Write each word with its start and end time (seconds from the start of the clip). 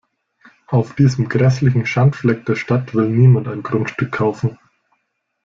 Auf 0.65 0.95
diesem 0.95 1.29
grässlichen 1.29 1.85
Schandfleck 1.85 2.43
der 2.47 2.55
Stadt 2.55 2.95
will 2.95 3.07
niemand 3.07 3.47
ein 3.47 3.61
Grundstück 3.61 4.11
kaufen. 4.11 4.57